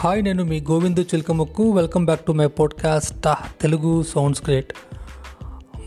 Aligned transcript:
Hi 0.00 0.24
నేను 0.24 0.44
మీ 0.44 0.60
Govindu 0.60 1.00
Chilkamukku. 1.00 1.70
Welcome 1.70 2.04
back 2.04 2.20
to 2.26 2.32
my 2.32 2.46
podcast 2.46 3.28
Telugu 3.60 4.02
sounds 4.02 4.42
great 4.44 4.72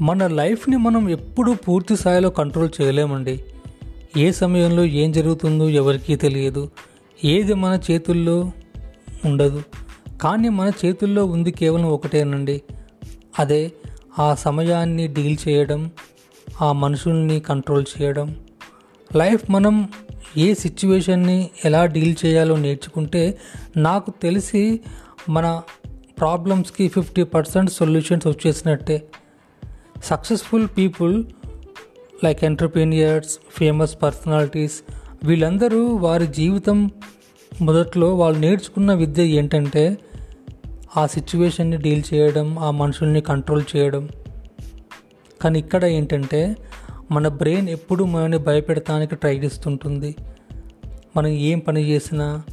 మన 0.02 0.28
లైఫ్ని 0.28 0.78
మనం 0.78 1.10
ఎప్పుడూ 1.10 1.54
పూర్తి 1.54 1.97
స్థాయిలో 1.97 2.29
కంట్రోల్ 2.29 2.70
చేయలేమండి. 2.82 3.44
ఏ 4.18 4.32
సమయంలో 4.32 4.86
ఏం 4.86 5.12
జరుగుతుందో 5.12 5.69
ఎవరికీ 5.69 6.15
తెలియదు. 6.15 6.72
ఏది 7.24 7.54
మన 7.54 7.79
చేతుల్లో 7.92 8.51
ఉండదు. 9.26 9.63
కానీ 10.22 10.50
మన 10.50 10.72
చేతుల్లో 10.86 11.26
ఉంది 11.26 11.51
కేవలం 11.51 11.86
ఒకటేనండి. 11.86 12.62
అదే 13.40 13.72
ఆ 14.19 14.36
సమయాన్ని 14.36 15.08
డీల్ 15.08 15.37
చేయడం 15.47 15.91
ఆ 16.62 16.72
మనుషుల్ని 16.72 17.40
కంట్రోల్ 17.40 17.86
చేయడం. 18.02 18.36
లైఫ్ 19.16 19.52
మనం 19.52 19.90
ఏ 20.38 20.54
సిచ్యువేషన్ని 20.54 21.50
ఎలా 21.66 21.86
డీల్ 21.86 22.16
చేయాలో 22.26 22.58
నేర్చుకుంటే 22.58 23.38
నాకు 23.78 24.14
తెలిసి 24.22 24.80
మన 25.30 25.62
ప్రాబ్లమ్స్కి 26.20 26.88
fifty 26.88 27.24
percent 27.24 27.72
solutions 27.72 28.28
వచ్చేసినట్టే. 28.28 29.08
Successful 30.04 30.68
people 30.78 31.26
like 32.24 32.44
entrepreneurs 32.44 33.40
famous 33.50 33.98
personalities 34.04 34.82
వీళ్ళందరూ 35.24 35.86
వారి 35.86 36.28
జీవితం 36.28 36.91
మొదట్లో 37.62 38.16
వాళ్ళు 38.16 38.40
నేర్చుకున్న 38.40 38.94
విద్య 38.94 39.24
ఏంటంటే 39.24 39.98
ఆ 40.98 41.08
సిచ్యువేషన్ని 41.08 41.77
డీల్ 41.77 42.04
చేయడం 42.13 42.60
ఆ 42.60 42.72
మనుషుల్ని 42.72 43.22
కంట్రోల్ 43.22 43.63
చేయడం. 43.77 44.10
కానీ 45.41 45.60
ఇక్కడ 45.60 45.86
ఏంటంటే 45.86 46.55
మన 47.12 47.28
బ్రెయిన్ 47.28 47.70
ఎప్పుడు 47.70 48.04
మనని 48.04 48.38
భయపెడటానికి 48.38 49.16
ట్రై 49.16 49.38
చేస్తుంటుంది. 49.38 50.16
మనం 51.18 51.28
ఏం 51.28 51.60
పని 51.60 51.82
చేసినా 51.82 52.44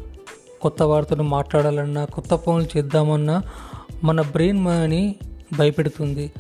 కొత్త 0.60 0.82
వారితో 0.82 1.16
మాట్లాడాలన్నా 1.16 2.04
కొత్త 2.04 2.34
పనులు 2.34 2.78
చేద్దామన్నా 2.78 3.42
మన 4.04 4.20
బ్రెయిన్ 4.20 4.58
మనని 4.58 5.16
భయపెడుతుంది. 5.58 6.32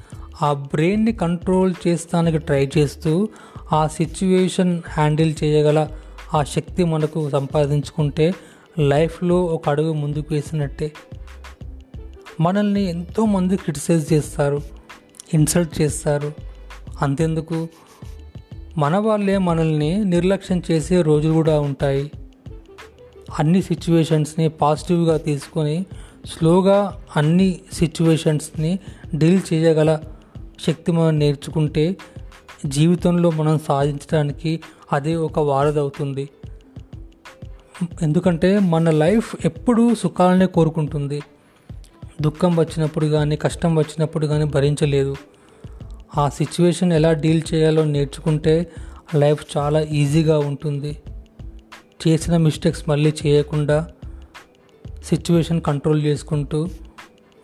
ఆ 0.42 0.52
బ్రెయిన్ని 0.52 1.12
కంట్రోల్ 1.12 1.74
చేస్తానికి 1.88 2.38
ట్రై 2.38 2.70
చేస్తూ 2.78 3.28
ఆ 3.72 3.86
సిచ్యువేషన్ 3.86 4.82
హ్యాండిల్ 4.88 5.34
చేయగల 5.44 5.88
ఆ 6.34 6.42
శక్తి 6.42 6.84
మనకు 6.84 7.30
సంపాదించుకుంటే 7.30 8.34
లైఫ్లో 8.78 9.44
ఒక 9.44 9.68
అడుగు 9.68 9.92
ముందుకు 9.92 10.34
వేసినట్టే. 10.34 10.92
మనల్ని 12.40 12.90
ఎంతోమంది 12.90 13.56
క్రిటిసైజ్ 13.56 14.12
చేస్తారు 14.12 14.60
ఇన్సల్ట్ 15.34 15.80
చేస్తారు. 15.80 16.32
అంతెందుకు? 17.02 17.68
మన 18.78 18.96
వాళ్ళే 18.96 19.38
మనల్ని 19.38 20.04
నిర్లక్ష్యం 20.04 20.62
చేసే 20.70 21.02
రోజులు 21.02 21.32
కూడా 21.32 21.60
ఉంటాయి. 21.60 22.10
అన్ని 23.38 23.62
సిచ్యువేషన్స్ని 23.62 24.48
పాజిటివ్గా 24.48 25.16
తీసుకొని 25.16 25.86
స్లోగా 26.24 27.04
అన్ని 27.16 27.60
సిచ్యువేషన్స్ని 27.72 28.78
డీల్ 29.14 29.40
చేయగల 29.52 29.98
శక్తి 30.66 30.92
మనం 30.92 31.18
నేర్చుకుంటే 31.18 31.96
జీవితంలో 32.66 33.30
మనం 33.30 33.58
సాధించడానికి 33.58 34.60
అదే 34.92 35.14
ఒక 35.14 35.38
వారధవుతుంది 35.38 36.28
ఎందుకంటే 38.02 38.58
మన 38.58 38.90
లైఫ్ 38.90 39.36
ఎప్పుడూ 39.44 39.94
సుఖాలనే 39.94 40.46
కోరుకుంటుంది. 40.46 41.22
దుఃఖం 42.20 42.56
వచ్చినప్పుడు 42.56 43.06
కానీ 43.06 43.36
కష్టం 43.36 43.76
వచ్చినప్పుడు 43.76 44.26
కానీ 44.26 44.44
భరించలేదు. 44.44 45.16
ఆ 46.16 46.28
సిచ్యువేషన్ 46.28 46.92
ఎలా 46.92 47.12
డీల్ 47.12 47.42
చేయాలో 47.54 47.84
నేర్చుకుంటే 47.84 48.70
లైఫ్ 49.14 49.56
చాలా 49.56 49.80
ఈజీగా 49.80 50.38
ఉంటుంది. 50.38 50.98
చేసిన 52.08 52.36
మిస్టేక్స్ 52.36 52.88
మళ్ళీ 52.88 53.12
చేయకుండా 53.26 53.88
సిచ్యువేషన్ 55.04 55.60
కంట్రోల్ 55.60 56.02
చేసుకుంటూ 56.02 56.68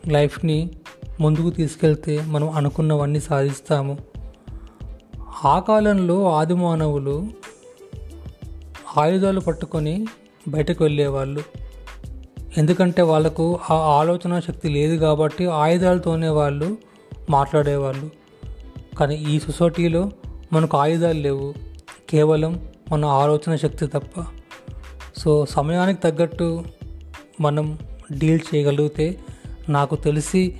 లైఫ్ని 0.09 0.71
ముందుకు 1.21 1.51
తీసుకెళ్తే 1.51 2.25
మనం 2.27 2.49
అనుకున్నవన్నీ 2.49 3.21
సాధిస్తాము. 3.21 3.99
ఆ 5.45 5.59
కాలంలో 5.59 6.33
ఆది 6.33 6.55
మానవులు 6.55 7.29
ఆయుధాలు 8.99 9.41
పట్టుకొని 9.41 10.07
బయటకు 10.49 10.85
వెళ్ళేవాళ్ళు. 10.85 11.41
ఎందుకంటే 12.59 13.03
వాళ్ళకు 13.03 13.61
ఆ 13.71 13.75
ఆలోచన 13.75 14.41
శక్తి 14.41 14.69
లేదు 14.69 14.97
కాబట్టి 14.97 15.47
ఆయుధాలతోనే 15.47 16.29
వాళ్ళు 16.29 16.79
మాట్లాడేవాళ్ళు. 17.31 18.24
కానీ 18.99 19.15
ఈ 19.15 19.41
సొసైటీలో 19.41 20.11
మనకు 20.53 20.77
ఆయుధాలు 20.77 21.19
లేవు. 21.19 21.55
కేవలం 22.11 22.69
మన 22.93 23.05
ఆలోచన 23.05 23.57
శక్తి 23.57 23.87
తప్ప. 23.87 24.25
సో 25.17 25.47
సమయానికి 25.47 26.01
తగ్గట్టు 26.01 26.65
మనం 27.41 27.79
డీల్ 28.19 28.41
చేయగలిగితే 28.55 29.21
నాకు 29.69 29.97
తెలిసి 29.97 30.57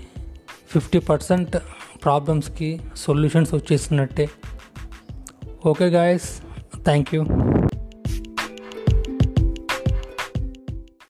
ఫిఫ్టీ 0.69 0.99
పర్సెంట్ 0.99 1.57
ప్రాబ్లమ్స్కి 2.05 2.81
solutions 2.97 3.55
వచ్చేసినట్టే. 3.55 4.31
Okay 5.67 5.87
guys. 5.87 6.43
Thank 6.85 7.15
you. 7.15 7.25